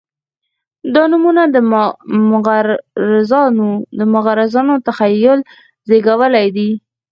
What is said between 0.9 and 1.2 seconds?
دا